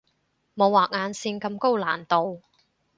[0.55, 2.41] 冇畫眼線咁高難度